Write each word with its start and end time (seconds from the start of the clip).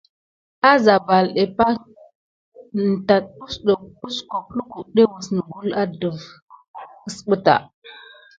Ása 0.69 0.95
ésəkué 0.97 1.43
pay 1.57 1.75
kin 2.71 2.89
tate 3.07 3.31
kiskobe 4.01 4.51
lukudé 4.57 5.03
mis 5.13 5.27
nikule 5.35 5.71
aɗef. 5.81 6.19